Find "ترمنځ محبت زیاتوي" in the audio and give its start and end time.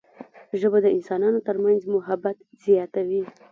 1.47-3.23